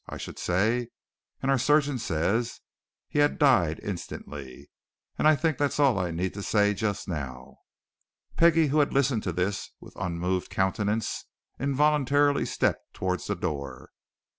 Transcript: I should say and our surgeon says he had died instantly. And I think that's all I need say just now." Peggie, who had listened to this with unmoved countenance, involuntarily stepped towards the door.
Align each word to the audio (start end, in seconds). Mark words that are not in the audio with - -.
I 0.09 0.17
should 0.17 0.39
say 0.39 0.87
and 1.43 1.51
our 1.51 1.59
surgeon 1.59 1.99
says 1.99 2.59
he 3.07 3.19
had 3.19 3.37
died 3.37 3.79
instantly. 3.83 4.71
And 5.19 5.27
I 5.27 5.35
think 5.35 5.59
that's 5.59 5.79
all 5.79 5.99
I 5.99 6.09
need 6.09 6.33
say 6.43 6.73
just 6.73 7.07
now." 7.07 7.57
Peggie, 8.35 8.69
who 8.69 8.79
had 8.79 8.95
listened 8.95 9.21
to 9.21 9.31
this 9.31 9.69
with 9.79 9.93
unmoved 9.99 10.49
countenance, 10.49 11.25
involuntarily 11.59 12.47
stepped 12.47 12.95
towards 12.95 13.27
the 13.27 13.35
door. 13.35 13.91